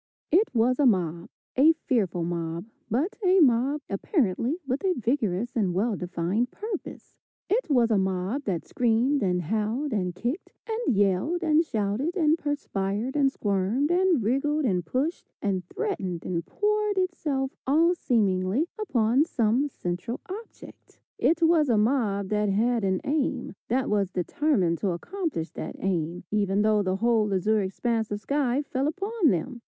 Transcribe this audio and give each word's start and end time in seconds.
It 0.31 0.49
was 0.55 0.79
a 0.79 0.87
mob, 0.87 1.29
a 1.55 1.73
fearful 1.73 2.23
mob, 2.23 2.65
but 2.89 3.15
a 3.23 3.39
mob 3.39 3.81
apparently 3.87 4.57
with 4.65 4.83
a 4.83 4.95
vigorous 4.95 5.55
and 5.55 5.75
well 5.75 5.95
defined 5.95 6.49
purpose. 6.49 7.19
It 7.51 7.69
was 7.69 7.91
a 7.91 7.99
mob 7.99 8.45
that 8.45 8.65
screamed 8.65 9.21
and 9.21 9.43
howled, 9.43 9.93
and 9.93 10.15
kicked, 10.15 10.53
and 10.67 10.95
yelled, 10.95 11.43
and 11.43 11.63
shouted, 11.63 12.17
and 12.17 12.35
perspired, 12.35 13.15
and 13.15 13.31
squirmed, 13.31 13.91
and 13.91 14.23
wriggled, 14.23 14.65
and 14.65 14.83
pushed, 14.83 15.29
and 15.39 15.63
threatened, 15.69 16.25
and 16.25 16.47
poured 16.47 16.97
itself 16.97 17.51
all 17.67 17.93
seemingly 17.93 18.65
upon 18.79 19.23
some 19.23 19.67
central 19.69 20.19
object. 20.27 20.99
It 21.19 21.43
was 21.43 21.69
a 21.69 21.77
mob 21.77 22.29
that 22.29 22.49
had 22.49 22.83
an 22.83 23.01
aim, 23.03 23.53
that 23.67 23.87
was 23.87 24.09
determined 24.09 24.79
to 24.79 24.93
accomplish 24.93 25.51
that 25.51 25.75
aim, 25.77 26.23
even 26.31 26.63
though 26.63 26.81
the 26.81 26.95
whole 26.95 27.31
azure 27.31 27.61
expanse 27.61 28.09
of 28.09 28.19
sky 28.19 28.63
fell 28.63 28.87
upon 28.87 29.29
them. 29.29 29.59